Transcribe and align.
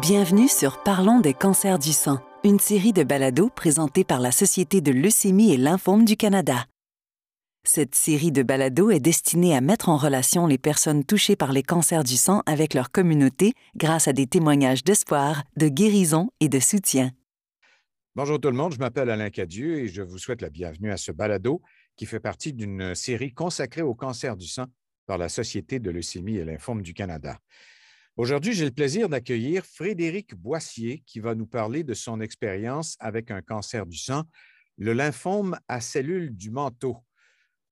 Bienvenue 0.00 0.46
sur 0.46 0.80
Parlons 0.84 1.18
des 1.18 1.34
cancers 1.34 1.80
du 1.80 1.92
sang, 1.92 2.20
une 2.44 2.60
série 2.60 2.92
de 2.92 3.02
balados 3.02 3.50
présentée 3.50 4.04
par 4.04 4.20
la 4.20 4.30
Société 4.30 4.80
de 4.80 4.92
leucémie 4.92 5.52
et 5.52 5.56
lymphome 5.56 6.04
du 6.04 6.16
Canada. 6.16 6.66
Cette 7.64 7.96
série 7.96 8.30
de 8.30 8.44
balados 8.44 8.90
est 8.90 9.00
destinée 9.00 9.56
à 9.56 9.60
mettre 9.60 9.88
en 9.88 9.96
relation 9.96 10.46
les 10.46 10.56
personnes 10.56 11.04
touchées 11.04 11.34
par 11.34 11.52
les 11.52 11.64
cancers 11.64 12.04
du 12.04 12.16
sang 12.16 12.42
avec 12.46 12.74
leur 12.74 12.92
communauté 12.92 13.54
grâce 13.74 14.06
à 14.06 14.12
des 14.12 14.28
témoignages 14.28 14.84
d'espoir, 14.84 15.42
de 15.56 15.66
guérison 15.66 16.30
et 16.38 16.48
de 16.48 16.60
soutien. 16.60 17.10
Bonjour 18.14 18.38
tout 18.40 18.50
le 18.50 18.56
monde, 18.56 18.74
je 18.74 18.78
m'appelle 18.78 19.10
Alain 19.10 19.30
Cadieux 19.30 19.80
et 19.80 19.88
je 19.88 20.02
vous 20.02 20.18
souhaite 20.18 20.42
la 20.42 20.50
bienvenue 20.50 20.92
à 20.92 20.96
ce 20.96 21.10
balado 21.10 21.60
qui 21.96 22.06
fait 22.06 22.20
partie 22.20 22.52
d'une 22.52 22.94
série 22.94 23.32
consacrée 23.34 23.82
au 23.82 23.96
cancer 23.96 24.36
du 24.36 24.46
sang 24.46 24.66
par 25.06 25.18
la 25.18 25.28
Société 25.28 25.80
de 25.80 25.90
leucémie 25.90 26.36
et 26.36 26.44
lymphome 26.44 26.82
du 26.82 26.94
Canada. 26.94 27.40
Aujourd'hui, 28.18 28.52
j'ai 28.52 28.64
le 28.64 28.72
plaisir 28.72 29.08
d'accueillir 29.08 29.64
Frédéric 29.64 30.34
Boissier 30.34 31.04
qui 31.06 31.20
va 31.20 31.36
nous 31.36 31.46
parler 31.46 31.84
de 31.84 31.94
son 31.94 32.20
expérience 32.20 32.96
avec 32.98 33.30
un 33.30 33.42
cancer 33.42 33.86
du 33.86 33.96
sang, 33.96 34.24
le 34.76 34.92
lymphome 34.92 35.56
à 35.68 35.80
cellules 35.80 36.36
du 36.36 36.50
manteau. 36.50 36.96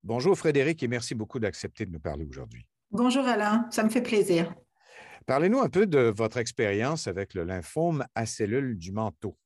Bonjour 0.05 0.39
Frédéric 0.39 0.85
et 0.85 0.87
merci 0.87 1.17
beaucoup 1.17 1.41
d'accepter 1.41 1.85
de 1.85 1.91
nous 1.91 1.99
parler 1.99 2.25
aujourd'hui. 2.25 2.65
Bonjour 2.93 3.27
Alain, 3.27 3.67
ça 3.73 3.83
me 3.83 3.89
fait 3.89 4.03
plaisir. 4.03 4.55
Parlez-nous 5.27 5.59
un 5.59 5.69
peu 5.69 5.85
de 5.85 6.15
votre 6.17 6.37
expérience 6.37 7.09
avec 7.09 7.35
le 7.35 7.43
lymphome 7.43 8.07
à 8.15 8.25
cellules 8.25 8.79
du 8.79 8.93
manteau. 8.93 9.37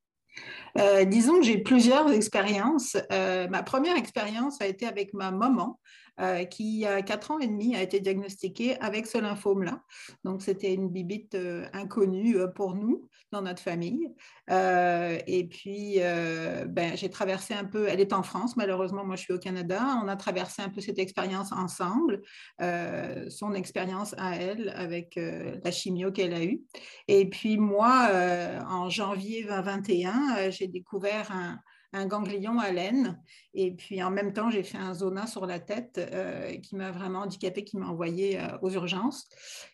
Euh, 0.79 1.05
disons 1.07 1.41
que 1.41 1.47
j'ai 1.47 1.59
plusieurs 1.59 2.13
expériences. 2.13 2.99
Euh, 3.11 3.49
ma 3.49 3.63
première 3.63 3.97
expérience 3.97 4.61
a 4.61 4.67
été 4.67 4.87
avec 4.87 5.15
ma 5.15 5.31
maman. 5.31 5.81
Euh, 6.21 6.45
qui, 6.45 6.85
a 6.85 7.01
quatre 7.03 7.31
ans 7.31 7.39
et 7.39 7.47
demi, 7.47 7.75
a 7.75 7.83
été 7.83 7.99
diagnostiquée 7.99 8.79
avec 8.81 9.07
ce 9.07 9.17
lymphome-là. 9.17 9.83
Donc, 10.25 10.43
c'était 10.43 10.75
une 10.75 10.91
bibite 10.91 11.35
euh, 11.35 11.67
inconnue 11.73 12.37
euh, 12.37 12.47
pour 12.47 12.75
nous, 12.75 13.09
dans 13.33 13.41
notre 13.41 13.63
famille. 13.63 14.09
et 14.49 15.49
puis, 15.49 15.99
ben, 15.99 16.97
j'ai 16.97 17.09
traversé 17.09 17.55
un 17.55 17.65
peu, 17.65 17.87
elle 17.89 18.01
est 18.01 18.13
en 18.13 18.25
France, 18.25 18.57
malheureusement, 18.57 19.05
moi 19.05 19.15
je 19.15 19.23
suis 19.23 19.33
au 19.33 19.39
Canada. 19.39 20.01
On 20.03 20.09
a 20.09 20.17
traversé 20.17 20.63
un 20.63 20.69
peu 20.69 20.81
cette 20.81 20.99
expérience 20.99 21.53
ensemble, 21.53 22.23
son 23.29 23.55
expérience 23.55 24.17
à 24.19 24.35
elle 24.35 24.71
avec 24.75 25.15
la 25.17 25.71
chimio 25.71 26.11
qu'elle 26.11 26.35
a 26.35 26.43
eue. 26.43 26.61
Et 27.07 27.31
puis, 27.31 27.57
moi, 27.57 28.11
en 28.69 28.91
janvier 28.91 29.45
2021, 29.45 30.51
j'ai 30.51 30.67
découvert 30.67 31.31
un 31.31 31.61
un 31.93 32.07
ganglion 32.07 32.59
à 32.59 32.71
laine. 32.71 33.21
Et 33.55 33.73
puis 33.73 34.03
en 34.03 34.11
même 34.11 34.33
temps, 34.33 34.51
j'ai 34.51 34.63
fait 34.63 34.79
un 34.79 34.95
zona 34.95 35.27
sur 35.27 35.47
la 35.47 35.59
tête 35.59 35.99
euh, 35.99 36.57
qui 36.59 36.77
m'a 36.77 36.91
vraiment 36.91 37.21
handicapé, 37.21 37.65
qui 37.65 37.77
m'a 37.77 37.87
envoyé 37.87 38.39
euh, 38.39 38.59
aux 38.63 38.71
urgences. 38.71 39.29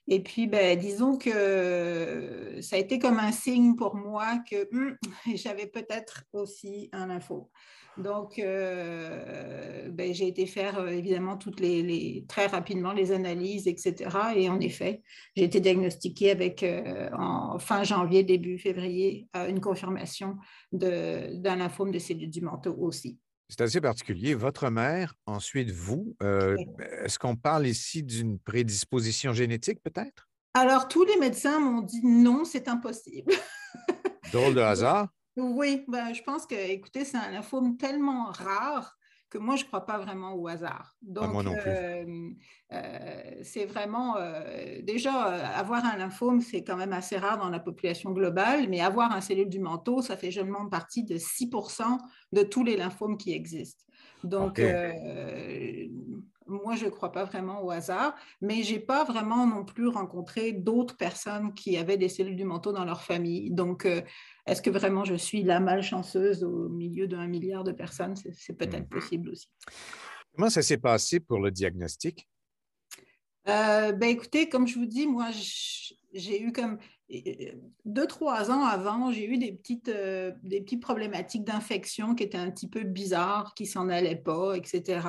Et 0.09 0.23
puis, 0.23 0.47
ben, 0.47 0.79
disons 0.79 1.19
que 1.19 2.59
ça 2.61 2.77
a 2.77 2.79
été 2.79 2.99
comme 2.99 3.19
un 3.19 3.33
signe 3.33 3.77
pour 3.77 3.97
moi 3.97 4.39
que 4.51 4.69
hum, 4.75 4.97
j'avais 5.35 5.67
peut-être 5.67 6.25
aussi 6.33 6.89
un 6.93 7.11
info. 7.11 7.51
Donc, 7.99 8.39
euh, 8.39 9.89
ben, 9.91 10.13
j'ai 10.13 10.29
été 10.29 10.47
faire 10.47 10.79
euh, 10.79 10.89
évidemment 10.89 11.37
toutes 11.37 11.61
les, 11.61 12.25
très 12.29 12.47
rapidement 12.47 12.93
les 12.93 13.11
analyses, 13.13 13.67
etc. 13.67 14.11
Et 14.37 14.49
en 14.51 14.61
effet, 14.61 15.03
j'ai 15.35 15.45
été 15.45 15.61
diagnostiquée 15.61 16.31
avec 16.31 16.63
euh, 16.63 17.09
en 17.19 17.59
fin 17.59 17.85
janvier, 17.85 18.23
début 18.23 18.59
février, 18.59 19.29
une 19.49 19.61
confirmation 19.61 20.37
d'un 20.73 21.57
lymphome 21.57 21.91
de 21.91 21.99
cellules 21.99 22.31
du 22.31 22.43
manteau 22.43 22.75
aussi. 22.79 23.19
C'est 23.49 23.61
assez 23.61 23.81
particulier. 23.81 24.35
Votre 24.35 24.71
mère, 24.71 25.15
ensuite 25.25 25.71
vous, 25.71 26.17
est-ce 26.21 27.19
qu'on 27.19 27.37
parle 27.37 27.67
ici 27.67 28.03
d'une 28.03 28.39
prédisposition 28.41 29.33
génétique 29.33 29.81
peut-être? 29.83 30.29
Alors, 30.55 30.89
tous 30.89 31.05
les 31.05 31.17
médecins 31.19 31.61
m'ont 31.61 31.83
dit 31.83 32.01
non, 32.03 32.45
c'est 32.45 32.67
impossible. 32.67 33.33
Drôle 34.33 34.55
de 34.55 34.61
hasard. 34.63 35.09
Oui, 35.37 35.85
ben, 35.89 36.15
je 36.15 36.23
pense 36.23 36.47
que, 36.47 36.55
écoutez, 36.55 37.05
c'est 37.05 37.19
un 37.19 37.31
lymphome 37.31 37.77
tellement 37.77 38.27
rare 38.27 38.97
que 39.29 39.39
moi, 39.39 39.57
je 39.57 39.65
ne 39.65 39.67
crois 39.67 39.85
pas 39.85 39.99
vraiment 39.99 40.35
au 40.35 40.47
hasard. 40.47 40.97
Donc, 41.03 41.33
non 41.43 41.53
plus. 41.53 41.71
Euh, 41.71 42.31
euh, 42.73 43.21
c'est 43.43 43.67
vraiment, 43.67 44.17
euh, 44.17 44.81
déjà, 44.83 45.13
avoir 45.57 45.85
un 45.85 45.97
lymphome, 45.97 46.41
c'est 46.41 46.63
quand 46.63 46.77
même 46.77 46.93
assez 46.93 47.17
rare 47.17 47.39
dans 47.39 47.51
la 47.51 47.59
population 47.59 48.13
globale, 48.13 48.69
mais 48.69 48.81
avoir 48.81 49.13
un 49.13 49.21
cellule 49.21 49.49
du 49.49 49.59
manteau, 49.59 50.01
ça 50.01 50.17
fait 50.17 50.31
seulement 50.31 50.69
partie 50.69 51.05
de 51.05 51.19
6% 51.19 51.99
de 52.33 52.43
tous 52.43 52.65
les 52.65 52.77
lymphomes 52.77 53.17
qui 53.17 53.33
existent. 53.33 53.85
Donc, 54.23 54.61
moi, 56.47 56.77
je 56.77 56.87
ne 56.87 56.91
crois 56.91 57.13
pas 57.13 57.25
vraiment 57.25 57.63
au 57.63 57.71
hasard, 57.71 58.15
mais 58.41 58.63
je 58.63 58.75
n'ai 58.75 58.81
pas 58.81 59.05
vraiment 59.05 59.47
non 59.47 59.65
plus 59.65 59.89
rencontré 59.89 60.53
d'autres 60.53 60.97
personnes 60.97 61.55
qui 61.55 61.77
avaient 61.77 61.97
des 61.97 62.09
cellules 62.09 62.37
du 62.37 62.45
manteau 62.45 62.73
dans 62.73 62.85
leur 62.85 63.03
famille. 63.03 63.51
Donc, 63.51 63.85
euh, 63.85 64.03
est-ce 64.47 64.63
que 64.63 64.71
vraiment 64.71 65.05
je 65.05 65.15
suis 65.15 65.43
la 65.43 65.61
malchanceuse 65.61 66.45
au 66.45 66.69
milieu 66.69 67.07
d'un 67.07 67.27
milliard 67.27 67.65
de 67.65 67.73
personnes? 67.73 68.15
C'est 68.17 68.57
peut-être 68.57 68.87
hmm. 68.87 69.01
possible 69.01 69.31
aussi. 69.31 69.49
Comment 70.35 70.51
ça 70.51 70.63
s'est 70.63 70.79
passé 70.79 71.21
pour 71.21 71.41
le 71.41 71.51
diagnostic? 71.51 72.29
Euh, 73.49 73.93
ben 73.93 74.09
écoutez, 74.09 74.49
comme 74.49 74.67
je 74.67 74.79
vous 74.79 74.87
dis, 74.87 75.07
moi, 75.07 75.31
j'ai 76.13 76.43
eu 76.43 76.53
comme 76.53 76.79
deux, 77.85 78.07
trois 78.07 78.51
ans 78.51 78.65
avant, 78.65 79.13
j'ai 79.13 79.27
eu 79.27 79.39
des 79.39 79.53
petites, 79.53 79.89
euh, 79.89 80.33
des 80.43 80.61
petites 80.61 80.83
problématiques 80.83 81.45
d'infection 81.45 82.17
qui 82.17 82.25
étaient 82.25 82.37
un 82.37 82.51
petit 82.51 82.69
peu 82.69 82.83
bizarres, 82.83 83.55
qui 83.55 83.67
s'en 83.67 83.89
allaient 83.89 84.17
pas, 84.17 84.55
etc. 84.55 85.01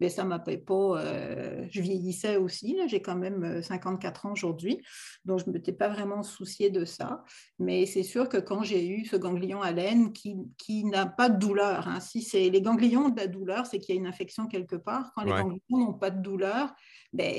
Mais 0.00 0.08
ça 0.08 0.24
ne 0.24 0.30
m'appelait 0.30 0.58
pas. 0.58 1.00
Euh, 1.00 1.64
je 1.70 1.80
vieillissais 1.80 2.36
aussi, 2.36 2.76
j'ai 2.88 3.00
quand 3.00 3.14
même 3.14 3.62
54 3.62 4.26
euh, 4.26 4.28
ans 4.28 4.32
aujourd'hui, 4.32 4.82
donc 5.24 5.38
je 5.38 5.46
ne 5.46 5.52
m'étais 5.52 5.72
pas 5.72 5.88
vraiment 5.88 6.24
souciée 6.24 6.70
de 6.70 6.84
ça. 6.84 7.22
Mais 7.60 7.86
c'est 7.86 8.02
sûr 8.02 8.28
que 8.28 8.38
quand 8.38 8.64
j'ai 8.64 8.88
eu 8.88 9.04
ce 9.04 9.16
ganglion 9.16 9.62
à 9.62 9.70
laine 9.70 10.12
qui, 10.12 10.36
qui 10.56 10.84
n'a 10.84 11.06
pas 11.06 11.28
de 11.28 11.38
douleur, 11.38 11.86
hein, 11.86 12.00
si 12.00 12.22
c'est 12.22 12.50
les 12.50 12.62
ganglions 12.62 13.10
de 13.10 13.16
la 13.16 13.28
douleur, 13.28 13.66
c'est 13.66 13.78
qu'il 13.78 13.94
y 13.94 13.98
a 13.98 14.00
une 14.00 14.08
infection 14.08 14.48
quelque 14.48 14.76
part. 14.76 15.12
Quand 15.14 15.22
les 15.22 15.30
ganglions 15.30 15.60
n'ont 15.70 15.94
pas 15.94 16.10
de 16.10 16.20
douleur, 16.20 16.74
ben, 17.12 17.32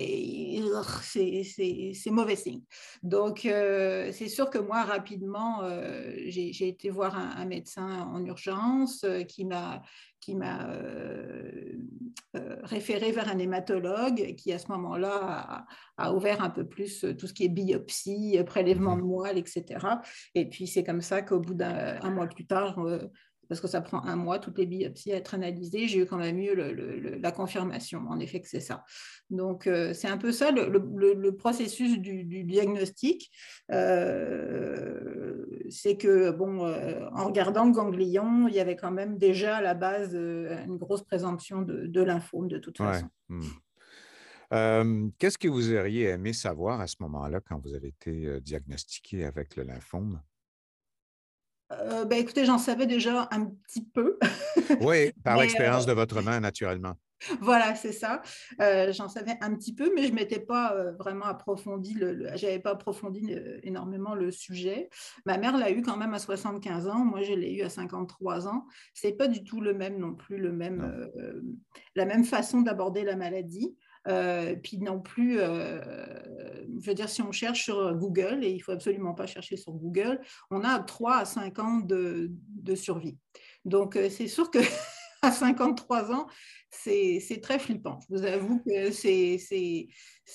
c'est 1.03 2.11
mauvais 2.11 2.35
signe. 2.35 2.61
Donc, 3.03 3.45
euh, 3.45 3.88
c'est 4.11 4.27
sûr 4.27 4.49
que 4.49 4.57
moi, 4.57 4.83
rapidement, 4.83 5.63
euh, 5.63 6.13
j'ai 6.25 6.67
été 6.67 6.89
voir 6.89 7.15
un, 7.15 7.45
médecin 7.45 8.01
en 8.01 8.23
urgence 8.25 9.03
euh, 9.03 9.23
qui 9.23 9.45
m'a 9.45 9.81
qui 10.21 10.35
m'a 10.35 10.67
référé 12.63 13.13
vers 13.13 13.29
un 13.29 13.39
hématologue 13.39 14.35
qui, 14.35 14.51
à 14.51 14.59
ce 14.59 14.67
moment-là, 14.67 15.65
a, 15.97 16.13
ouvert 16.13 16.43
un 16.43 16.49
peu 16.49 16.67
plus 16.67 17.05
tout 17.17 17.25
ce 17.25 17.33
qui 17.33 17.45
est 17.45 17.49
biopsie, 17.49 18.37
prélèvement 18.45 18.97
de 18.97 19.01
moelle, 19.01 19.37
etc. 19.37 19.63
Et 20.35 20.49
puis, 20.49 20.67
c'est 20.67 20.83
comme 20.83 21.01
ça 21.01 21.21
qu'au 21.21 21.39
bout 21.39 21.53
d'un 21.53 22.11
mois 22.11 22.27
plus 22.27 22.45
tard, 22.45 22.85
parce 23.49 23.59
que 23.59 23.67
ça 23.67 23.81
prend 23.81 24.03
un 24.05 24.15
mois, 24.15 24.37
toutes 24.37 24.59
les 24.59 24.67
biopsies 24.67 25.11
à 25.11 25.17
être 25.17 25.33
analysées. 25.33 25.87
J'ai 25.87 25.99
eu 25.99 26.05
quand 26.05 26.19
même 26.19 26.37
eu 26.37 26.55
la 27.19 27.31
confirmation, 27.31 28.05
en 28.07 28.19
effet, 28.19 28.39
que 28.39 28.47
c'est 28.47 28.59
ça. 28.59 28.85
Donc, 29.31 29.65
euh, 29.65 29.93
c'est 29.93 30.07
un 30.07 30.17
peu 30.17 30.31
ça 30.31 30.51
le, 30.51 31.31
processus 31.31 31.97
du, 31.99 32.43
diagnostic. 32.43 33.31
Euh, 33.71 35.45
c'est 35.69 35.97
que, 35.97 36.29
bon, 36.29 36.65
euh, 36.65 37.09
en 37.11 37.25
regardant 37.25 37.65
le 37.65 37.71
ganglion, 37.71 38.47
il 38.47 38.53
y 38.53 38.59
avait 38.59 38.75
quand 38.75 38.91
même 38.91 39.17
déjà 39.17 39.57
à 39.57 39.61
la 39.61 39.73
base 39.73 40.13
une 40.13 40.77
grosse 40.77 41.03
présomption 41.03 41.63
de, 41.63 42.01
lymphome, 42.01 42.47
de 42.47 42.59
toute 42.59 42.77
façon. 42.77 43.09
Hmm. 43.29 45.09
Qu'est-ce 45.17 45.39
que 45.39 45.47
vous 45.47 45.73
auriez 45.73 46.05
aimé 46.09 46.33
savoir 46.33 46.81
à 46.81 46.87
ce 46.87 46.97
moment-là 46.99 47.39
quand 47.41 47.59
vous 47.59 47.73
avez 47.73 47.87
été 47.87 48.39
diagnostiqué 48.41 49.25
avec 49.25 49.55
le 49.55 49.63
lymphome? 49.63 50.21
Euh, 51.71 52.05
ben, 52.05 52.19
écoutez, 52.19 52.45
j'en 52.45 52.57
savais 52.57 52.87
déjà 52.87 53.27
un 53.31 53.45
petit 53.45 53.85
peu. 53.85 54.17
oui, 54.81 55.11
par 55.23 55.37
l'expérience 55.37 55.83
euh, 55.83 55.89
de 55.89 55.93
votre 55.93 56.21
main, 56.21 56.39
naturellement. 56.39 56.95
Voilà, 57.41 57.75
c'est 57.75 57.91
ça. 57.91 58.21
Euh, 58.61 58.93
j'en 58.93 59.09
savais 59.09 59.35
un 59.41 59.53
petit 59.53 59.75
peu, 59.75 59.91
mais 59.93 60.07
je 60.07 60.13
m'étais 60.13 60.39
pas 60.39 60.73
vraiment 60.97 61.25
approfondi, 61.25 61.93
le, 61.93 62.29
j'avais 62.35 62.59
pas 62.59 62.71
approfondi 62.71 63.35
énormément 63.61 64.15
le 64.15 64.31
sujet. 64.31 64.89
Ma 65.25 65.37
mère 65.37 65.57
l'a 65.57 65.69
eu 65.69 65.81
quand 65.81 65.97
même 65.97 66.13
à 66.13 66.19
75 66.19 66.87
ans, 66.87 67.03
moi 67.03 67.21
je 67.21 67.33
l'ai 67.33 67.53
eu 67.53 67.61
à 67.61 67.69
53 67.69 68.47
ans. 68.47 68.65
Ce 68.93 69.05
n'est 69.05 69.13
pas 69.13 69.27
du 69.27 69.43
tout 69.43 69.59
le 69.59 69.73
même 69.73 69.99
non 69.99 70.15
plus, 70.15 70.37
le 70.37 70.53
même, 70.53 71.11
la 71.95 72.05
même 72.05 72.23
façon 72.23 72.61
d'aborder 72.61 73.03
la 73.03 73.17
maladie. 73.17 73.75
Euh, 74.09 74.55
puis 74.55 74.79
non 74.79 74.99
plus, 74.99 75.39
euh, 75.39 75.79
je 76.79 76.89
veux 76.89 76.95
dire, 76.95 77.09
si 77.09 77.21
on 77.21 77.31
cherche 77.31 77.63
sur 77.63 77.93
Google, 77.95 78.43
et 78.43 78.49
il 78.49 78.57
ne 78.57 78.63
faut 78.63 78.71
absolument 78.71 79.13
pas 79.13 79.27
chercher 79.27 79.55
sur 79.55 79.73
Google, 79.73 80.19
on 80.49 80.63
a 80.63 80.79
3 80.79 81.17
à 81.17 81.25
5 81.25 81.59
ans 81.59 81.79
de, 81.79 82.31
survie. 82.75 83.17
Donc, 83.65 83.95
euh, 83.95 84.09
c'est 84.09 84.27
sûr 84.27 84.49
que 84.49 84.59
à 85.21 85.31
53 85.31 86.11
ans, 86.11 86.27
c'est 86.71 87.39
très 87.41 87.59
flippant. 87.59 87.99
Je 88.09 88.15
vous 88.15 88.23
avoue 88.23 88.63
que 88.63 88.91
c'est, 88.91 89.37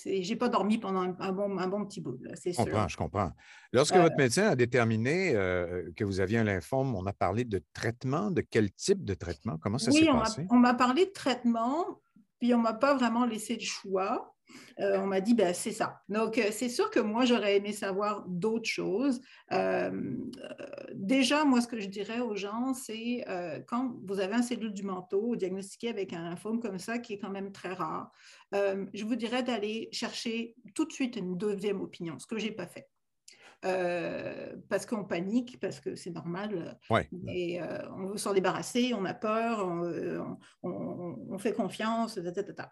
j'ai 0.05 0.37
pas 0.37 0.49
dormi 0.49 0.79
pendant 0.79 1.01
un, 1.19 1.33
bon, 1.33 1.59
un 1.59 1.69
bon 1.69 1.85
petit 1.87 2.01
bout. 2.01 2.19
je 2.23 2.53
comprends, 2.55 2.89
je 2.89 2.97
comprends. 2.97 3.33
Lorsque 3.73 3.97
votre 3.97 4.17
médecin 4.17 4.49
a 4.49 4.57
déterminé 4.57 5.33
que 5.97 6.05
vous 6.05 6.21
aviez 6.21 6.39
un 6.39 6.45
lymphome, 6.45 6.95
on 6.95 7.07
a 7.07 7.13
parlé 7.13 7.45
de 7.45 7.63
traitement. 7.73 8.31
De 8.31 8.43
quel 8.43 8.73
type 8.73 9.05
de 9.05 9.15
traitement? 9.15 9.59
Comment 9.59 9.79
ça 9.79 9.91
s'est 9.91 10.05
passé? 10.05 10.43
Oui, 10.43 10.49
on 10.51 10.57
m'a 10.57 10.75
parlé 10.75 11.07
de 11.07 11.13
traitement. 11.13 12.03
Puis 12.45 12.53
on 12.53 12.59
m'a 12.59 12.75
pas 12.75 12.93
vraiment 12.93 13.25
laissé 13.25 13.55
le 13.55 13.65
choix. 13.65 14.37
Euh, 14.79 14.99
on 14.99 15.07
m'a 15.07 15.23
dit, 15.23 15.33
ben, 15.33 15.55
c'est 15.55 15.73
ça. 15.73 16.03
Donc, 16.11 16.37
euh, 16.37 16.49
c'est 16.51 16.69
sûr 16.69 16.91
que 16.91 17.01
moi, 17.01 17.25
j'aurais 17.25 17.57
aimé 17.57 17.73
savoir 17.73 18.23
d'autres 18.29 18.69
choses. 18.69 19.23
Euh, 19.51 20.15
déjà, 20.93 21.47
moi, 21.47 21.63
ce 21.63 21.67
que 21.67 21.81
je 21.81 21.89
dirais 21.89 22.21
aux 22.21 22.37
gens, 22.37 22.75
c'est 22.75 23.25
quand 23.67 23.95
vous 24.05 24.21
avez 24.21 24.35
un 24.35 24.43
cellule 24.43 24.75
du 24.75 24.83
manteau 24.83 25.37
diagnostiqué 25.37 25.89
avec 25.89 26.13
un 26.13 26.23
lymphome 26.23 26.61
comme 26.61 26.79
ça, 26.79 26.99
qui 26.99 27.15
est 27.15 27.19
quand 27.19 27.31
même 27.31 27.51
très 27.51 27.73
rare, 27.73 28.13
je 28.53 29.05
vous 29.07 29.17
dirais 29.17 29.43
d'aller 29.43 29.89
chercher 29.91 30.55
tout 30.75 30.85
de 30.85 30.93
suite 30.93 31.17
une 31.17 31.39
deuxième 31.39 31.81
opinion, 31.81 32.19
ce 32.19 32.27
que 32.27 32.37
je 32.37 32.45
n'ai 32.45 32.53
pas 32.53 32.67
fait. 32.67 32.91
Parce 34.69 34.87
qu'on 34.87 35.05
panique, 35.05 35.59
parce 35.61 35.81
que 35.81 35.95
c'est 35.95 36.11
normal. 36.11 36.79
Et 37.29 37.61
on 37.97 38.07
veut 38.07 38.19
s'en 38.19 38.35
débarrasser, 38.35 38.93
on 38.95 39.05
a 39.05 39.15
peur, 39.15 39.67
on, 40.63 41.39
fait 41.39 41.53
confiance, 41.53 42.19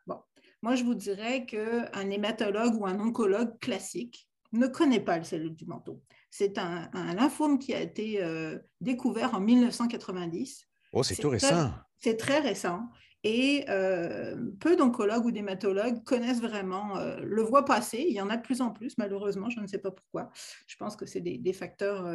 Bon. 0.07 0.21
Moi, 0.63 0.77
je 0.77 0.85
vous 0.85 0.95
dirais 0.95 1.45
qu'un 1.45 2.11
hématologue 2.11 2.77
ou 2.81 2.87
un 2.87 3.01
oncologue 3.01 3.59
classique 3.59 4.29
ne 4.53 4.67
connaît 4.67 5.01
pas 5.01 5.19
le 5.19 5.25
cellule 5.25 5.55
du 5.55 5.67
manteau. 5.67 6.03
C'est 6.31 6.57
un, 6.59 6.89
lymphome 7.15 7.59
qui 7.59 7.75
a 7.75 7.81
été 7.81 8.23
euh, 8.23 8.59
découvert 8.81 9.35
en 9.35 9.41
1990. 9.41 10.69
Oh, 10.93 11.03
c'est 11.03 11.17
tout 11.17 11.31
récent. 11.31 11.73
C'est 11.99 12.17
très 12.17 12.41
récent. 12.41 12.89
Et 13.25 13.65
euh, 13.69 14.37
peu 14.59 14.77
d'oncologues 14.77 15.25
ou 15.25 15.31
d'hématologues 15.31 16.03
connaissent 16.05 16.41
vraiment, 16.41 16.99
euh, 16.99 17.21
le 17.23 17.43
voient 17.43 17.65
passer. 17.65 18.05
Il 18.09 18.15
y 18.15 18.21
en 18.21 18.31
a 18.31 18.37
de 18.37 18.43
plus 18.43 18.61
en 18.61 18.71
plus, 18.71 18.99
malheureusement, 18.99 19.49
je 19.49 19.61
ne 19.61 19.67
sais 19.67 19.79
pas 19.79 19.91
pourquoi. 19.91 20.31
Je 20.67 20.77
pense 20.77 20.97
que 20.97 21.07
c'est 21.07 21.21
des, 21.21 21.53
facteurs... 21.53 22.07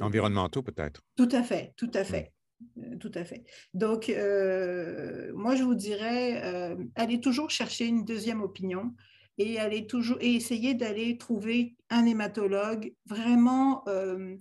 Environnementaux, 0.00 0.62
peut-être. 0.62 1.02
Tout 1.16 1.28
à 1.32 1.42
fait, 1.42 1.72
tout 1.76 1.90
à 1.94 2.04
fait. 2.04 2.32
Euh, 2.78 2.96
tout 2.96 3.12
à 3.14 3.24
fait. 3.24 3.44
Donc, 3.74 4.08
euh, 4.08 5.32
moi, 5.34 5.54
je 5.54 5.62
vous 5.62 5.74
dirais, 5.74 6.42
euh, 6.44 6.76
allez 6.94 7.20
toujours 7.20 7.50
chercher 7.50 7.86
une 7.86 8.04
deuxième 8.04 8.42
opinion 8.42 8.94
et, 9.38 9.58
allez 9.58 9.86
toujours, 9.86 10.18
et 10.20 10.34
essayer 10.34 10.74
d'aller 10.74 11.16
trouver 11.18 11.76
un 11.90 12.04
hématologue 12.06 12.92
vraiment 13.06 13.84
euh, 13.86 14.36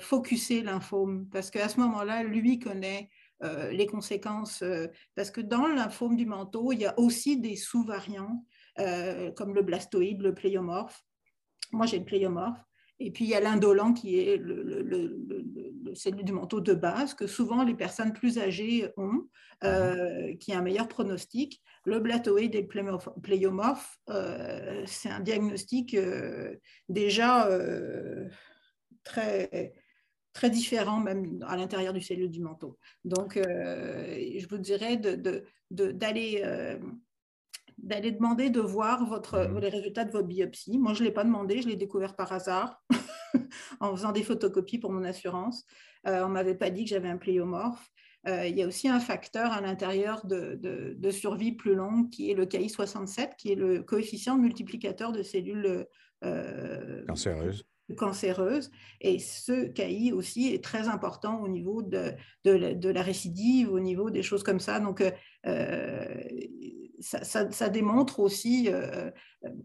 focuser 0.00 0.62
lymphome, 0.62 1.28
parce 1.30 1.50
qu'à 1.50 1.68
ce 1.68 1.78
moment-là, 1.80 2.22
lui 2.22 2.58
connaît 2.58 3.10
les 3.40 3.86
conséquences, 3.86 4.64
parce 5.14 5.30
que 5.30 5.40
dans 5.40 5.66
le 5.66 5.74
lymphome 5.74 6.16
du 6.16 6.26
manteau, 6.26 6.72
il 6.72 6.80
y 6.80 6.86
a 6.86 6.98
aussi 6.98 7.40
des 7.40 7.56
sous-variants, 7.56 8.44
comme 9.36 9.54
le 9.54 9.62
blastoïde, 9.62 10.22
le 10.22 10.34
pléiomorphe. 10.34 11.04
Moi, 11.72 11.86
j'ai 11.86 11.98
le 11.98 12.04
pléiomorphe. 12.04 12.58
Et 13.00 13.12
puis, 13.12 13.24
il 13.24 13.30
y 13.30 13.34
a 13.34 13.40
l'indolent 13.40 13.92
qui 13.92 14.18
est 14.18 14.36
le, 14.36 14.62
le, 14.82 15.94
cellule 15.94 16.24
du 16.24 16.32
manteau 16.32 16.60
de 16.60 16.74
base 16.74 17.14
que 17.14 17.26
souvent 17.26 17.64
les 17.64 17.74
personnes 17.74 18.12
plus 18.12 18.38
âgées 18.38 18.88
ont, 18.96 19.26
euh, 19.64 20.34
qui 20.36 20.52
a 20.52 20.58
un 20.58 20.62
meilleur 20.62 20.88
pronostic. 20.88 21.62
Le 21.84 21.98
blatoïde 22.00 22.54
et 22.54 22.62
le 22.62 23.20
pléiomorphe, 23.22 23.98
euh, 24.10 24.82
c'est 24.86 25.08
un 25.08 25.20
diagnostic 25.20 25.94
euh, 25.94 26.54
déjà 26.88 27.48
très, 29.04 29.72
très 30.38 30.50
différent 30.50 31.00
même 31.00 31.44
à 31.46 31.56
l'intérieur 31.56 31.92
du 31.92 32.00
cellule 32.00 32.30
du 32.30 32.40
manteau. 32.40 32.78
Donc, 33.04 33.34
je 33.36 34.46
vous 34.48 34.58
dirais 34.58 34.96
d'aller... 34.96 35.42
De, 36.40 36.80
d'aller 37.78 38.10
demander 38.10 38.50
de 38.50 38.60
voir 38.60 39.06
votre, 39.06 39.38
mmh. 39.38 39.58
les 39.60 39.68
résultats 39.68 40.04
de 40.04 40.10
votre 40.10 40.26
biopsie. 40.26 40.78
Moi, 40.78 40.94
je 40.94 41.00
ne 41.00 41.08
l'ai 41.08 41.14
pas 41.14 41.24
demandé, 41.24 41.62
je 41.62 41.68
l'ai 41.68 41.76
découvert 41.76 42.16
par 42.16 42.32
hasard 42.32 42.82
en 43.80 43.94
faisant 43.94 44.12
des 44.12 44.22
photocopies 44.22 44.78
pour 44.78 44.92
mon 44.92 45.04
assurance. 45.04 45.64
Euh, 46.06 46.24
on 46.24 46.28
ne 46.28 46.34
m'avait 46.34 46.54
pas 46.54 46.70
dit 46.70 46.84
que 46.84 46.90
j'avais 46.90 47.08
un 47.08 47.16
pléomorphe. 47.16 47.88
Euh, 48.26 48.46
il 48.46 48.58
y 48.58 48.62
a 48.62 48.66
aussi 48.66 48.88
un 48.88 49.00
facteur 49.00 49.52
à 49.52 49.60
l'intérieur 49.60 50.26
de, 50.26 50.58
de, 50.60 51.10
survie 51.10 51.52
plus 51.52 51.74
longue 51.74 52.10
qui 52.10 52.30
est 52.30 52.34
le 52.34 52.46
KI67, 52.46 53.36
qui 53.36 53.52
est 53.52 53.54
le 53.54 53.82
coefficient 53.82 54.36
multiplicateur 54.36 55.12
de 55.12 55.22
cellules 55.22 55.86
euh, 56.24 57.04
cancéreuses 57.06 57.64
cancéreuse. 57.96 58.70
Et 59.00 59.18
ce 59.18 59.66
KI 59.66 60.12
aussi 60.12 60.52
est 60.52 60.62
très 60.62 60.88
important 60.88 61.40
au 61.40 61.48
niveau 61.48 61.82
de, 61.82 62.12
de, 62.44 62.88
la, 62.88 63.02
récidive, 63.02 63.72
au 63.72 63.80
niveau 63.80 64.10
des 64.10 64.22
choses 64.22 64.42
comme 64.42 64.60
ça. 64.60 64.80
Donc, 64.80 65.02
ça, 67.00 67.68
démontre 67.68 68.20
aussi, 68.20 68.68
euh, 68.68 69.10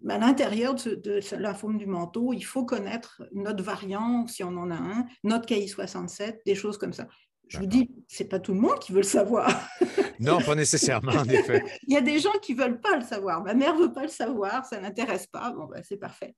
à 0.10 0.18
l'intérieur 0.18 0.76
de, 0.76 0.96
de 0.96 1.78
du 1.78 1.86
manteau, 1.86 2.34
il 2.34 2.44
faut 2.44 2.66
connaître 2.66 3.24
notre 3.34 3.64
variant, 3.64 4.28
si 4.28 4.44
on 4.44 4.56
en 4.58 4.72
a 4.72 4.76
un, 4.76 5.06
notre 5.24 5.48
KI67, 5.48 6.40
des 6.46 6.56
choses 6.56 6.78
comme 6.78 6.94
ça. 6.94 7.08
Je 7.48 7.60
vous 7.60 7.66
dis, 7.66 7.90
c'est 8.08 8.26
pas 8.26 8.40
tout 8.40 8.54
le 8.54 8.60
monde 8.60 8.80
qui 8.80 8.92
veut 8.92 9.02
le 9.02 9.04
savoir. 9.04 9.48
non, 10.20 10.40
pas 10.40 10.56
nécessairement, 10.56 11.12
en 11.12 11.30
effet. 11.30 11.64
il 11.88 11.94
y 11.94 11.98
a 11.98 12.02
des 12.02 12.20
gens 12.20 12.32
qui 12.42 12.54
veulent 12.54 12.80
pas 12.80 12.98
le 12.98 13.04
savoir. 13.04 13.44
Ma 13.44 13.54
mère 13.54 13.76
veut 13.76 13.92
pas 13.92 14.04
le 14.04 14.08
savoir, 14.08 14.66
ça 14.66 14.80
n'intéresse 14.80 15.28
pas. 15.28 15.52
Bon, 15.52 15.66
ben, 15.66 15.84
c'est 15.88 15.98
parfait. 15.98 16.36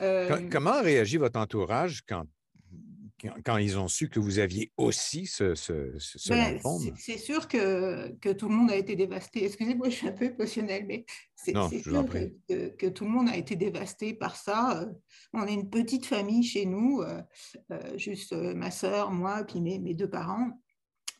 Euh, 0.00 0.48
comment 0.50 0.80
réagit 0.82 1.18
votre 1.18 1.38
entourage 1.38 2.02
quand 2.08 2.24
quand 3.44 3.56
ils 3.56 3.78
ont 3.78 3.88
su 3.88 4.08
que 4.08 4.20
vous 4.20 4.38
aviez 4.38 4.72
aussi 4.76 5.26
ce, 5.26 5.54
ce, 5.54 5.72
ben, 6.28 6.58
C'est 6.96 7.18
sûr 7.18 7.48
que, 7.48 8.12
que, 8.20 8.30
tout 8.30 8.48
le 8.48 8.54
monde 8.54 8.70
a 8.70 8.76
été 8.76 8.96
dévasté. 8.96 9.44
Excusez-moi, 9.44 9.88
je 9.90 9.94
suis 9.94 10.08
un 10.08 10.12
peu 10.12 10.26
émotionnelle, 10.26 10.84
mais 10.86 11.04
c'est 11.34 11.52
sûr 11.82 12.06
que, 12.06 12.68
que, 12.68 12.86
tout 12.86 13.04
le 13.04 13.10
monde 13.10 13.28
a 13.28 13.36
été 13.36 13.56
dévasté 13.56 14.14
par 14.14 14.36
ça. 14.36 14.82
Euh, 14.82 14.86
on 15.32 15.46
est 15.46 15.54
une 15.54 15.70
petite 15.70 16.06
famille 16.06 16.42
chez 16.42 16.66
nous, 16.66 17.02
euh, 17.02 17.20
euh, 17.72 17.98
juste 17.98 18.32
ma 18.32 18.70
soeur, 18.70 19.10
moi, 19.10 19.44
puis 19.44 19.60
mes, 19.60 19.78
mes 19.78 19.94
deux 19.94 20.10
parents. 20.10 20.50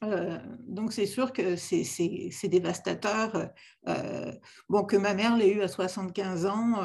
Euh, 0.04 0.38
donc 0.66 0.92
c'est 0.92 1.06
sûr 1.06 1.32
que 1.32 1.56
c'est 1.56 2.48
dévastateur. 2.48 3.50
Euh, 3.88 4.32
bon, 4.68 4.84
que 4.84 4.96
ma 4.96 5.14
mère 5.14 5.36
l'ait 5.36 5.52
eu 5.52 5.62
à 5.62 5.68
75 5.68 6.46
ans. 6.46 6.82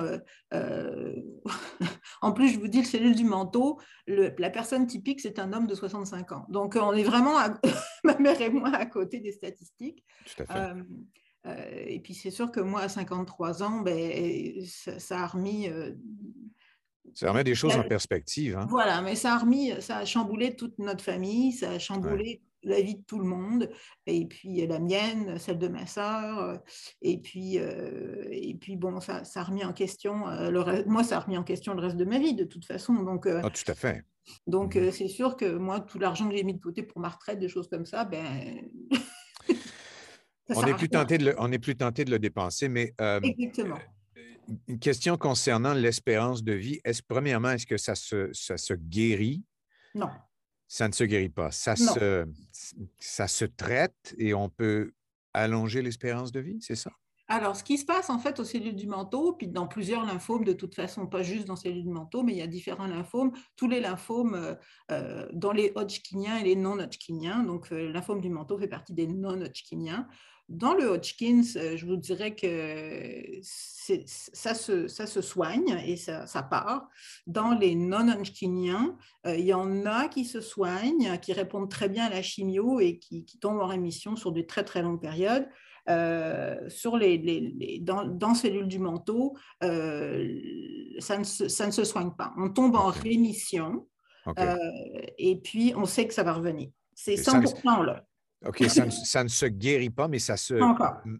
Euh, 0.53 1.15
en 2.21 2.31
plus, 2.31 2.49
je 2.49 2.59
vous 2.59 2.67
dis, 2.67 2.79
le 2.79 2.85
cellule 2.85 3.15
du 3.15 3.23
manteau, 3.23 3.79
la 4.07 4.49
personne 4.49 4.87
typique, 4.87 5.21
c'est 5.21 5.39
un 5.39 5.53
homme 5.53 5.67
de 5.67 5.75
65 5.75 6.31
ans. 6.31 6.45
Donc 6.49 6.77
on 6.79 6.93
est 6.93 7.03
vraiment, 7.03 7.37
ma 8.03 8.17
mère 8.17 8.39
et 8.41 8.49
moi, 8.49 8.69
à 8.69 8.85
côté 8.85 9.19
des 9.19 9.31
statistiques. 9.31 10.03
Tout 10.25 10.43
à 10.47 10.73
fait. 11.45 11.87
et 11.87 11.99
puis 11.99 12.13
c'est 12.13 12.31
sûr 12.31 12.51
que 12.51 12.59
moi, 12.59 12.81
à 12.81 12.89
53 12.89 13.63
ans, 13.63 13.81
ben, 13.81 14.63
ça, 14.65 15.21
a 15.21 15.27
remis... 15.27 15.69
Ça 17.13 17.31
remet 17.31 17.43
des 17.43 17.55
choses 17.55 17.75
en 17.75 17.83
perspective. 17.83 18.55
Hein. 18.57 18.67
Voilà, 18.69 19.01
mais 19.01 19.15
ça 19.15 19.33
a 19.33 19.37
remis, 19.39 19.73
ça 19.81 19.97
a 19.97 20.05
chamboulé 20.05 20.55
toute 20.55 20.77
notre 20.77 21.03
famille, 21.03 21.53
ça 21.53 21.71
a 21.71 21.79
chamboulé 21.79 22.43
la 22.63 22.81
vie 22.81 22.95
de 22.95 23.03
tout 23.03 23.19
le 23.19 23.25
monde, 23.25 23.69
et 24.05 24.25
puis 24.25 24.65
la 24.67 24.79
mienne, 24.79 25.37
celle 25.37 25.57
de 25.57 25.67
ma 25.67 25.85
sœur, 25.85 26.59
et 27.01 27.19
puis, 27.19 27.57
euh, 27.57 28.27
et 28.31 28.55
puis 28.55 28.75
bon, 28.75 28.99
ça, 28.99 29.23
ça 29.23 29.41
a 29.41 29.43
remis 29.43 29.63
en 29.63 29.73
question, 29.73 30.27
euh, 30.27 30.49
le 30.49 30.85
moi, 30.85 31.03
ça 31.03 31.17
a 31.17 31.19
remis 31.21 31.37
en 31.37 31.43
question 31.43 31.73
le 31.73 31.81
reste 31.81 31.97
de 31.97 32.05
ma 32.05 32.19
vie, 32.19 32.33
de 32.33 32.43
toute 32.43 32.65
façon. 32.65 32.93
Donc, 33.03 33.25
euh, 33.25 33.41
ah, 33.43 33.49
tout 33.49 33.71
à 33.71 33.75
fait. 33.75 34.03
Donc, 34.45 34.75
mmh 34.75 34.91
c'est 34.91 35.07
sûr 35.07 35.35
que 35.35 35.57
moi, 35.57 35.79
tout 35.79 35.99
l'argent 35.99 36.29
que 36.29 36.35
j'ai 36.35 36.43
mis 36.43 36.53
de 36.53 36.61
côté 36.61 36.83
pour 36.83 37.01
ma 37.01 37.09
retraite, 37.09 37.39
des 37.39 37.49
choses 37.49 37.67
comme 37.67 37.85
ça, 37.85 38.05
ben. 38.05 38.69
on 40.49 40.63
n'est 40.63 40.73
plus, 40.73 40.89
tenté 40.89 41.17
de 41.17 41.25
le, 41.25 41.35
on 41.39 41.51
est 41.51 41.59
plus 41.59 41.75
tenté 41.75 42.05
de 42.05 42.11
le 42.11 42.19
dépenser, 42.19 42.69
mais. 42.69 42.93
Exactement. 43.23 43.79
Une 44.67 44.79
question 44.79 45.15
concernant 45.15 45.75
l'espérance 45.75 46.43
de 46.43 46.53
vie. 46.53 46.79
Est-ce, 46.83 47.03
premièrement, 47.03 47.51
est-ce 47.51 47.67
que 47.67 47.77
ça 47.77 47.93
se, 47.93 48.29
ça 48.33 48.57
se 48.57 48.73
guérit? 48.73 49.43
Non. 49.93 50.09
Ça 50.71 50.87
ne 50.87 50.93
se 50.93 51.03
guérit 51.03 51.29
pas. 51.29 51.49
Ça, 51.49 51.75
se, 51.75 52.25
ça 52.99 53.27
se 53.27 53.43
traite 53.43 54.13
et 54.19 54.35
on 54.35 54.49
peut 54.49 54.91
allonger 55.33 55.81
l'espérance 55.81 56.31
de 56.31 56.39
vie, 56.39 56.59
c'est 56.61 56.75
ça? 56.75 56.91
Alors, 57.31 57.55
ce 57.55 57.63
qui 57.63 57.77
se 57.77 57.85
passe 57.85 58.09
en 58.09 58.17
fait 58.17 58.39
aux 58.39 58.43
cellules 58.43 58.75
du 58.75 58.87
manteau, 58.87 59.33
puis 59.33 59.47
dans 59.47 59.67
plusieurs 59.67 60.03
lymphomes 60.03 60.43
de 60.43 60.53
toute 60.53 60.73
façon, 60.73 61.05
pas 61.05 61.21
juste 61.21 61.45
dans 61.45 61.53
les 61.53 61.59
cellules 61.59 61.83
du 61.83 61.89
manteau, 61.91 62.23
mais 62.23 62.33
il 62.33 62.39
y 62.39 62.41
a 62.41 62.47
différents 62.47 62.87
lymphomes, 62.87 63.31
tous 63.55 63.67
les 63.67 63.79
lymphomes 63.79 64.33
euh, 64.33 64.55
euh, 64.91 65.27
dans 65.31 65.51
les 65.51 65.71
Hodgkiniens 65.75 66.37
et 66.37 66.43
les 66.43 66.55
non-Hodgkiniens. 66.55 67.43
Donc, 67.43 67.71
euh, 67.71 67.85
le 67.85 67.91
lymphome 67.91 68.19
du 68.19 68.29
manteau 68.29 68.57
fait 68.57 68.67
partie 68.67 68.93
des 68.93 69.05
non-Hodgkiniens. 69.05 70.07
Dans 70.47 70.73
le 70.73 70.85
Hodgkins, 70.87 71.43
je 71.43 71.85
vous 71.85 71.97
dirais 71.97 72.33
que 72.33 73.39
ça 73.43 74.55
se, 74.55 74.87
ça 74.87 75.05
se, 75.05 75.21
soigne 75.21 75.79
et 75.85 75.95
ça, 75.95 76.25
part. 76.41 76.89
Dans 77.27 77.53
les 77.53 77.75
non-Hodgkiniens, 77.75 78.97
il 79.27 79.41
y 79.41 79.53
en 79.53 79.85
a 79.85 80.07
qui 80.07 80.25
se 80.25 80.41
soignent, 80.41 81.19
qui 81.19 81.33
répondent 81.33 81.69
très 81.69 81.87
bien 81.87 82.05
à 82.05 82.09
la 82.09 82.23
chimio 82.23 82.79
et 82.79 82.97
qui, 82.97 83.25
qui 83.25 83.37
tombent 83.37 83.59
en 83.59 83.67
rémission 83.67 84.15
sur 84.15 84.31
des 84.31 84.47
très 84.47 84.63
très 84.63 84.81
longues 84.81 84.99
périodes. 84.99 85.47
Euh, 85.89 86.69
sur 86.69 86.97
les, 86.97 87.17
les, 87.17 87.79
dans, 87.79 88.05
dans, 88.05 88.35
cellules 88.35 88.67
du 88.67 88.77
manteau, 88.77 89.35
euh, 89.63 90.39
ça, 90.99 91.17
ne 91.17 91.23
se, 91.23 91.47
ça, 91.47 91.65
ne 91.65 91.71
se, 91.71 91.83
soigne 91.83 92.11
pas. 92.11 92.31
On 92.37 92.49
tombe 92.49 92.75
en 92.75 92.89
rémission 92.89 93.87
euh, 94.37 94.55
et 95.17 95.37
puis 95.37 95.73
on 95.75 95.85
sait 95.85 96.07
que 96.07 96.13
ça 96.13 96.21
va 96.21 96.33
revenir. 96.33 96.69
C'est 96.93 97.15
100% 97.15 97.83
là. 97.85 98.05
OK, 98.45 98.63
ça 98.69 98.85
ne, 98.85 98.91
ça 98.91 99.23
ne, 99.23 99.29
se 99.29 99.47
guérit 99.47 99.89
pas, 99.89 100.07
mais 100.07 100.19
ça 100.19 100.37
se 100.37 100.53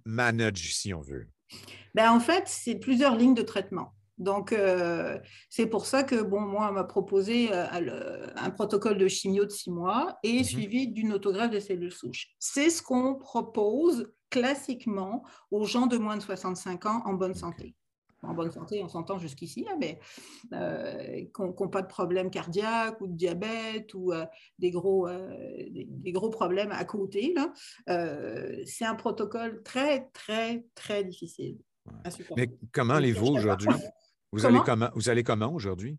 manage, 0.05 0.75
si 0.75 0.93
on 0.93 1.01
veut. 1.01 1.27
Ben, 1.95 2.11
en 2.11 2.19
fait, 2.19 2.43
c'est 2.45 2.75
plusieurs 2.75 3.15
lignes 3.15 3.33
de 3.33 3.41
traitement. 3.41 3.93
Donc, 4.19 4.53
c'est 5.49 5.65
pour 5.65 5.85
ça 5.85 6.03
que, 6.03 6.21
bon, 6.21 6.41
moi, 6.41 6.67
on 6.69 6.73
m'a 6.73 6.83
proposé 6.83 7.51
un 7.51 8.49
protocole 8.51 8.97
de 8.97 9.07
chimio 9.07 9.45
de 9.45 9.49
six 9.49 9.71
mois 9.71 10.19
et 10.23 10.41
mmh 10.41 10.43
suivi 10.43 10.87
d'une 10.89 11.13
autographe 11.13 11.51
de 11.51 11.59
cellules 11.59 11.91
souches. 11.91 12.27
C'est 12.37 12.69
ce 12.69 12.81
qu'on 12.83 13.15
propose 13.15 14.07
classiquement 14.29 15.23
aux 15.51 15.65
gens 15.65 15.87
de 15.87 15.97
moins 15.97 16.17
de 16.17 16.21
65 16.21 16.85
ans 16.85 17.01
en 17.05 17.13
bonne 17.13 17.35
santé 17.35 17.75
en 18.23 18.33
bonne 18.33 18.51
santé, 18.51 18.81
on 18.83 18.87
s'entend 18.87 19.17
jusqu'ici, 19.17 19.65
hein, 19.69 19.77
mais 19.79 19.99
euh, 20.53 21.25
qui 21.33 21.41
n'ont 21.41 21.69
pas 21.69 21.81
de 21.81 21.87
problème 21.87 22.29
cardiaque 22.29 22.99
ou 23.01 23.07
de 23.07 23.13
diabète 23.13 23.93
ou 23.93 24.11
euh, 24.11 24.25
des, 24.57 24.71
gros, 24.71 25.07
euh, 25.07 25.65
des, 25.69 26.11
gros 26.11 26.29
problèmes 26.29 26.71
à 26.71 26.83
côté. 26.85 27.33
c'est 27.87 28.85
un 28.85 28.95
protocole 28.95 29.63
très, 29.63 30.09
très, 30.13 30.65
très 30.75 31.03
difficile. 31.03 31.57
Mais 32.35 32.49
comment 32.71 32.95
allez-vous 32.95 33.27
aujourd'hui? 33.27 33.69
Vous, 34.31 34.45
allez 34.45 34.59
comment, 34.65 34.89
vous 34.93 35.09
allez 35.09 35.23
comment 35.23 35.51
aujourd'hui? 35.53 35.97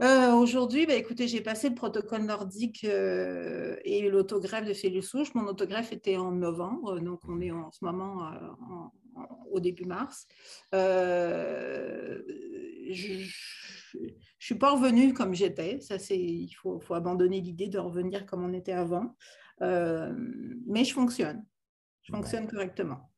Aujourd'hui, 0.00 0.86
ben, 0.86 0.98
écoutez, 0.98 1.28
j'ai 1.28 1.42
passé 1.42 1.68
le 1.68 1.74
protocole 1.74 2.22
nordique 2.22 2.84
et 2.84 4.08
l'autogreffe 4.08 4.66
de 4.66 4.72
cellules 4.72 5.02
souches. 5.02 5.34
Mon 5.34 5.46
autogreffe 5.46 5.92
était 5.92 6.16
en 6.16 6.32
novembre, 6.32 7.00
donc 7.00 7.20
on 7.28 7.40
est 7.40 7.50
en 7.50 7.70
ce 7.70 7.84
moment 7.84 8.30
en, 8.66 8.92
au 9.50 9.60
début 9.60 9.84
mars. 9.84 10.26
Euh, 10.74 12.22
je 12.90 13.12
ne 13.98 14.08
suis 14.38 14.54
pas 14.54 14.72
revenue 14.72 15.12
comme 15.12 15.34
j'étais. 15.34 15.80
Ça, 15.80 15.98
c'est, 15.98 16.18
il 16.18 16.52
faut, 16.52 16.80
faut 16.80 16.94
abandonner 16.94 17.40
l'idée 17.40 17.68
de 17.68 17.78
revenir 17.78 18.26
comme 18.26 18.44
on 18.44 18.52
était 18.52 18.72
avant. 18.72 19.16
Euh, 19.62 20.12
mais 20.66 20.84
je 20.84 20.94
fonctionne. 20.94 21.44
Je 22.02 22.12
fonctionne 22.12 22.48
correctement. 22.48 23.10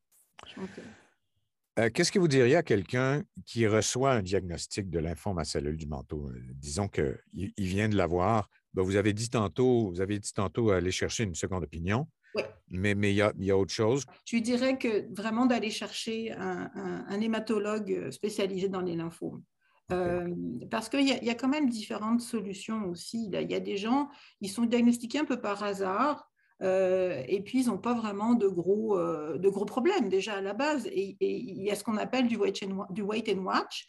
Euh, 1.79 1.89
qu'est-ce 1.89 2.11
que 2.11 2.19
vous 2.19 2.27
diriez 2.27 2.55
à 2.55 2.63
quelqu'un 2.63 3.23
qui 3.45 3.65
reçoit 3.65 4.11
un 4.11 4.21
diagnostic 4.21 4.89
de 4.89 4.99
lymphome 4.99 5.39
à 5.39 5.43
cellules 5.43 5.77
du 5.77 5.87
manteau? 5.87 6.31
Disons 6.53 6.87
qu'il 6.87 7.17
il 7.33 7.65
vient 7.65 7.89
de 7.89 7.95
l'avoir. 7.95 8.49
Ben, 8.73 8.83
vous 8.83 8.95
avez 8.95 9.13
dit 9.13 9.29
tantôt, 9.29 9.89
vous 9.89 10.01
avez 10.01 10.19
dit 10.19 10.33
tantôt 10.33 10.69
aller 10.71 10.91
chercher 10.91 11.23
une 11.23 11.35
seconde 11.35 11.63
opinion. 11.63 12.07
Mais 12.69 12.93
il 12.93 13.15
y, 13.15 13.21
a, 13.21 13.31
y, 13.37 13.51
a, 13.51 13.57
autre 13.57 13.73
chose. 13.73 14.05
Je 14.25 14.37
dirais 14.37 14.79
que 14.79 15.13
vraiment 15.13 15.45
d'aller 15.45 15.69
chercher 15.69 16.31
un, 16.31 17.21
hématologue 17.21 18.09
spécialisé 18.09 18.69
dans 18.69 18.81
les 18.81 18.95
lymphomes. 18.95 19.43
Euh, 19.91 20.33
parce 20.71 20.89
qu'il 20.89 21.07
y, 21.07 21.25
y, 21.25 21.29
a 21.29 21.35
quand 21.35 21.47
même 21.49 21.69
différentes 21.69 22.21
solutions 22.21 22.85
aussi. 22.85 23.29
Il 23.31 23.51
y 23.51 23.53
a 23.53 23.59
des 23.59 23.77
gens, 23.77 24.09
ils 24.41 24.49
sont 24.49 24.65
diagnostiqués 24.65 25.19
un 25.19 25.25
peu 25.25 25.39
par 25.39 25.61
hasard, 25.61 26.31
euh, 26.61 27.23
et 27.27 27.41
puis 27.41 27.61
ils 27.61 27.67
n'ont 27.67 27.77
pas 27.77 27.93
vraiment 27.93 28.33
de 28.35 28.47
gros, 28.47 28.97
euh, 28.97 29.37
de 29.37 29.49
gros 29.49 29.65
problèmes 29.65 30.09
déjà 30.09 30.35
à 30.35 30.41
la 30.41 30.53
base. 30.53 30.87
Et, 30.87 31.17
il 31.19 31.63
y 31.63 31.71
a 31.71 31.75
ce 31.75 31.83
qu'on 31.83 31.97
appelle 31.97 32.27
du 32.27 32.37
wait 32.37 32.53
and, 32.63 32.85
du 32.91 33.01
wait 33.01 33.23
and 33.33 33.43
watch. 33.43 33.87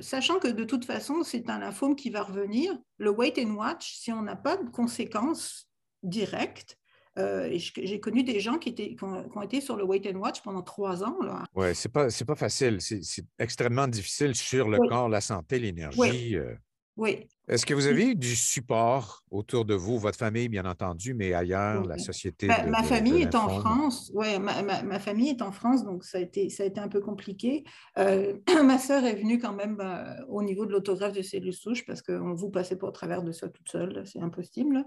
sachant 0.00 0.38
que 0.38 0.48
de 0.48 0.64
toute 0.64 0.84
façon, 0.84 1.22
c'est 1.22 1.48
un 1.48 1.58
lymphome 1.58 1.96
qui 1.96 2.10
va 2.10 2.22
revenir. 2.22 2.76
Le 2.98 3.10
wait 3.10 3.34
and 3.38 3.54
watch, 3.54 3.94
si 3.94 4.12
on 4.12 4.22
n'a 4.22 4.36
pas 4.36 4.56
de 4.56 4.68
conséquences 4.70 5.68
direct. 6.02 6.76
Euh, 7.18 7.50
j'ai 7.58 8.00
connu 8.00 8.24
des 8.24 8.40
gens 8.40 8.58
qui, 8.58 8.70
étaient, 8.70 8.94
qui 8.94 9.04
ont, 9.04 9.42
été 9.42 9.60
sur 9.60 9.76
le 9.76 9.84
Wait 9.84 10.02
and 10.10 10.18
Watch 10.18 10.40
pendant 10.42 10.62
trois 10.62 11.04
ans. 11.04 11.16
Oui, 11.54 11.74
ce 11.74 11.88
n'est 11.88 11.92
pas, 11.92 12.08
pas 12.26 12.36
facile. 12.36 12.78
C'est 12.80 13.24
extrêmement 13.38 13.86
difficile 13.86 14.34
sur 14.34 14.68
le 14.68 14.78
corps, 14.88 15.08
la 15.08 15.20
santé, 15.20 15.58
l'énergie. 15.58 15.98
Oui. 15.98 16.36
Euh. 16.36 16.54
Oui. 16.96 17.26
Est-ce 17.48 17.66
que 17.66 17.74
vous 17.74 17.86
avez 17.86 18.10
eu 18.10 18.14
du 18.14 18.36
support 18.36 19.24
autour 19.30 19.64
de 19.64 19.74
vous, 19.74 19.98
votre 19.98 20.18
famille, 20.18 20.48
bien 20.48 20.64
entendu, 20.64 21.14
mais 21.14 21.32
ailleurs, 21.32 21.84
la 21.84 21.98
société? 21.98 22.46
ma 22.46 22.82
famille 22.82 23.22
est 23.22 23.34
en 23.34 23.48
France. 23.48 24.12
Oui, 24.14 24.38
ma, 24.38 24.98
famille 25.00 25.30
est 25.30 25.42
en 25.42 25.52
France, 25.52 25.84
donc 25.84 26.04
ça 26.04 26.18
a 26.18 26.20
été, 26.20 26.50
ça 26.50 26.62
a 26.62 26.66
été 26.66 26.80
un 26.80 26.88
peu 26.88 27.00
compliqué. 27.00 27.64
Euh, 27.98 28.34
ma 28.64 28.78
sœur 28.78 29.04
est 29.04 29.16
venue 29.16 29.38
quand 29.38 29.54
même 29.54 29.78
euh, 29.80 30.14
au 30.28 30.42
niveau 30.42 30.66
de 30.66 30.72
l'autographe 30.72 31.14
de 31.14 31.22
cellules 31.22 31.52
souches 31.52 31.84
parce 31.84 32.02
qu'on 32.02 32.34
vous 32.34 32.50
passait 32.50 32.76
pas 32.76 32.86
au 32.86 32.92
travers 32.92 33.22
de 33.22 33.32
ça 33.32 33.48
toute 33.48 33.68
seule, 33.68 34.06
c'est 34.06 34.20
impossible. 34.20 34.84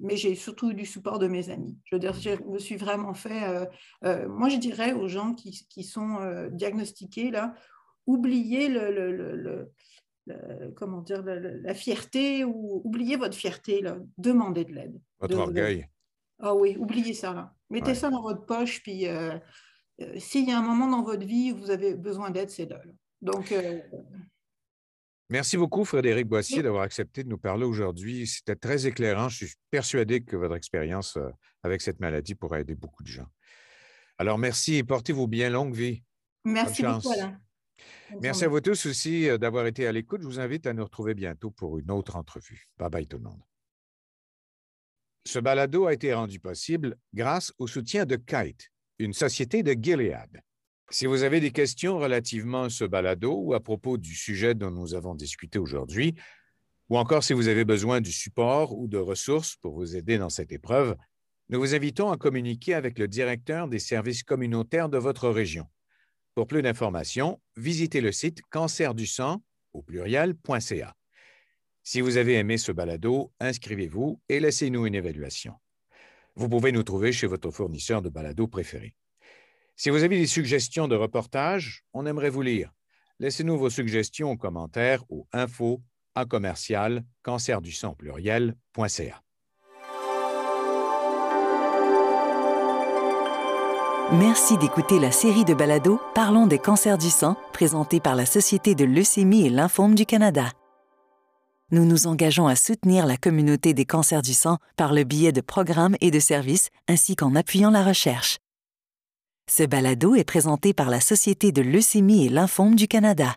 Mais 0.00 0.16
j'ai 0.16 0.34
surtout 0.34 0.70
eu 0.70 0.74
du 0.74 0.86
support 0.86 1.18
de 1.18 1.26
mes 1.26 1.50
amis. 1.50 1.76
Je 1.84 1.96
veux 1.96 2.00
dire, 2.00 2.14
je 2.14 2.30
me 2.50 2.58
suis 2.58 2.76
vraiment 2.76 3.14
fait. 3.14 3.66
Euh, 4.04 4.28
moi, 4.28 4.48
je 4.48 4.56
dirais 4.56 4.92
aux 4.92 5.08
gens 5.08 5.34
qui, 5.34 5.66
qui 5.68 5.82
sont 5.82 6.18
diagnostiqués, 6.52 7.30
là, 7.30 7.54
oubliez 8.06 8.68
le, 8.68 8.90
le 8.90 9.72
comment 10.76 11.02
dire, 11.02 11.22
la, 11.22 11.74
fierté 11.74 12.44
ou 12.44 12.82
oubliez 12.84 13.16
votre 13.16 13.36
fierté, 13.36 13.80
là. 13.80 13.98
demandez 14.16 14.64
de 14.64 14.72
l'aide. 14.72 15.00
Votre 15.20 15.38
orgueil. 15.38 15.88
Ah 16.40 16.54
oui, 16.54 16.76
oubliez 16.78 17.14
ça. 17.14 17.34
Là. 17.34 17.54
Mettez 17.70 17.94
ça 17.94 18.10
dans 18.10 18.22
votre 18.22 18.46
poche, 18.46 18.82
puis 18.82 19.06
euh, 19.06 19.36
euh, 20.00 20.18
s'il 20.18 20.48
y 20.48 20.52
a 20.52 20.58
un 20.58 20.62
moment 20.62 20.88
dans 20.88 21.02
votre 21.02 21.26
vie 21.26 21.52
où 21.52 21.58
vous 21.58 21.70
avez 21.70 21.94
besoin 21.94 22.30
d'aide, 22.30 22.50
c'est 22.50 22.66
là. 22.66 22.80
Donc. 23.20 23.52
Euh, 23.52 23.80
Merci 25.30 25.58
beaucoup, 25.58 25.84
Frédéric 25.84 26.26
Boissier, 26.26 26.62
d'avoir 26.62 26.84
accepté 26.84 27.22
de 27.22 27.28
nous 27.28 27.36
parler 27.36 27.64
aujourd'hui. 27.64 28.26
C'était 28.26 28.56
très 28.56 28.86
éclairant. 28.86 29.28
Je 29.28 29.44
suis 29.44 29.54
persuadé 29.70 30.22
que 30.22 30.36
votre 30.36 30.54
expérience 30.54 31.18
avec 31.62 31.82
cette 31.82 32.00
maladie 32.00 32.34
pourra 32.34 32.60
aider 32.60 32.74
beaucoup 32.74 33.02
de 33.02 33.08
gens. 33.08 33.26
Alors, 34.16 34.38
merci 34.38 34.76
et 34.76 34.84
portez-vous 34.84 35.28
bien. 35.28 35.50
Longue 35.50 35.74
vie. 35.74 36.02
Merci 36.46 36.82
beaucoup, 36.82 37.10
Alain. 37.10 37.38
Merci 38.20 38.44
à 38.44 38.48
vous 38.48 38.60
tous 38.60 38.86
aussi 38.86 39.28
euh, 39.28 39.38
d'avoir 39.38 39.66
été 39.66 39.86
à 39.86 39.92
l'écoute. 39.92 40.22
Je 40.22 40.26
vous 40.26 40.40
invite 40.40 40.66
à 40.66 40.72
nous 40.72 40.84
retrouver 40.84 41.14
bientôt 41.14 41.50
pour 41.50 41.78
une 41.78 41.90
autre 41.90 42.16
entrevue. 42.16 42.68
Bye 42.78 42.90
bye 42.90 43.06
tout 43.06 43.18
le 43.18 43.24
monde. 43.24 43.40
Ce 45.24 45.38
balado 45.38 45.86
a 45.86 45.92
été 45.92 46.14
rendu 46.14 46.40
possible 46.40 46.96
grâce 47.12 47.52
au 47.58 47.66
soutien 47.66 48.06
de 48.06 48.16
Kite, 48.16 48.70
une 48.98 49.12
société 49.12 49.62
de 49.62 49.72
Gilead. 49.72 50.40
Si 50.90 51.04
vous 51.04 51.22
avez 51.22 51.40
des 51.40 51.50
questions 51.50 51.98
relativement 51.98 52.62
à 52.64 52.70
ce 52.70 52.84
balado 52.84 53.34
ou 53.34 53.52
à 53.52 53.60
propos 53.60 53.98
du 53.98 54.14
sujet 54.14 54.54
dont 54.54 54.70
nous 54.70 54.94
avons 54.94 55.14
discuté 55.14 55.58
aujourd'hui, 55.58 56.14
ou 56.88 56.96
encore 56.96 57.22
si 57.22 57.34
vous 57.34 57.48
avez 57.48 57.66
besoin 57.66 58.00
du 58.00 58.10
support 58.10 58.76
ou 58.76 58.88
de 58.88 58.96
ressources 58.96 59.56
pour 59.56 59.74
vous 59.74 59.96
aider 59.96 60.16
dans 60.16 60.30
cette 60.30 60.50
épreuve, 60.50 60.96
nous 61.50 61.60
vous 61.60 61.74
invitons 61.74 62.10
à 62.10 62.16
communiquer 62.16 62.72
avec 62.72 62.98
le 62.98 63.06
directeur 63.06 63.68
des 63.68 63.78
services 63.78 64.22
communautaires 64.22 64.88
de 64.88 64.96
votre 64.96 65.28
région. 65.28 65.66
Pour 66.38 66.46
plus 66.46 66.62
d'informations, 66.62 67.40
visitez 67.56 68.00
le 68.00 68.12
site 68.12 68.42
cancerduSang 68.42 69.42
au 69.72 69.82
pluriel.ca. 69.82 70.94
Si 71.82 72.00
vous 72.00 72.16
avez 72.16 72.34
aimé 72.34 72.58
ce 72.58 72.70
balado, 72.70 73.32
inscrivez-vous 73.40 74.22
et 74.28 74.38
laissez-nous 74.38 74.86
une 74.86 74.94
évaluation. 74.94 75.54
Vous 76.36 76.48
pouvez 76.48 76.70
nous 76.70 76.84
trouver 76.84 77.10
chez 77.10 77.26
votre 77.26 77.50
fournisseur 77.50 78.02
de 78.02 78.08
balado 78.08 78.46
préféré. 78.46 78.94
Si 79.74 79.90
vous 79.90 80.04
avez 80.04 80.16
des 80.16 80.28
suggestions 80.28 80.86
de 80.86 80.94
reportages, 80.94 81.82
on 81.92 82.06
aimerait 82.06 82.30
vous 82.30 82.42
lire. 82.42 82.72
Laissez-nous 83.18 83.58
vos 83.58 83.68
suggestions 83.68 84.30
en 84.30 84.36
commentaire 84.36 85.02
au 85.08 85.26
info 85.32 85.82
à 86.14 86.24
commercial 86.24 87.02
pluriel.ca. 87.98 89.22
Merci 94.10 94.56
d'écouter 94.56 94.98
la 94.98 95.12
série 95.12 95.44
de 95.44 95.52
balados 95.52 96.00
Parlons 96.14 96.46
des 96.46 96.58
cancers 96.58 96.96
du 96.96 97.10
sang, 97.10 97.36
présentée 97.52 98.00
par 98.00 98.14
la 98.14 98.24
Société 98.24 98.74
de 98.74 98.86
leucémie 98.86 99.44
et 99.44 99.50
lymphome 99.50 99.94
du 99.94 100.06
Canada. 100.06 100.50
Nous 101.72 101.84
nous 101.84 102.06
engageons 102.06 102.46
à 102.46 102.56
soutenir 102.56 103.04
la 103.04 103.18
communauté 103.18 103.74
des 103.74 103.84
cancers 103.84 104.22
du 104.22 104.32
sang 104.32 104.56
par 104.78 104.94
le 104.94 105.04
biais 105.04 105.32
de 105.32 105.42
programmes 105.42 105.94
et 106.00 106.10
de 106.10 106.20
services, 106.20 106.70
ainsi 106.88 107.16
qu'en 107.16 107.34
appuyant 107.34 107.70
la 107.70 107.84
recherche. 107.84 108.38
Ce 109.46 109.64
balado 109.64 110.14
est 110.14 110.24
présenté 110.24 110.72
par 110.72 110.88
la 110.88 111.02
Société 111.02 111.52
de 111.52 111.60
leucémie 111.60 112.24
et 112.24 112.30
lymphome 112.30 112.76
du 112.76 112.88
Canada. 112.88 113.34